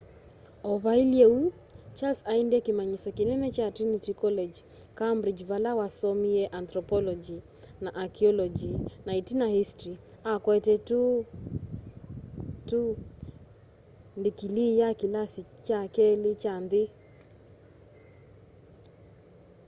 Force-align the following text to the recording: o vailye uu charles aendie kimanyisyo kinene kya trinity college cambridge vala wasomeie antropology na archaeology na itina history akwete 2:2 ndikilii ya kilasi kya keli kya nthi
o 0.69 0.71
vailye 0.83 1.25
uu 1.35 1.47
charles 1.97 2.19
aendie 2.31 2.65
kimanyisyo 2.67 3.09
kinene 3.17 3.47
kya 3.55 3.67
trinity 3.75 4.13
college 4.23 4.57
cambridge 4.99 5.43
vala 5.51 5.71
wasomeie 5.79 6.43
antropology 6.59 7.37
na 7.83 7.89
archaeology 8.03 8.71
na 9.05 9.11
itina 9.19 9.47
history 9.57 9.95
akwete 10.33 10.73
2:2 10.75 11.23
ndikilii 14.19 14.73
ya 14.81 14.89
kilasi 14.99 15.41
kya 15.65 15.81
keli 15.93 16.31
kya 16.41 16.53
nthi 16.63 16.83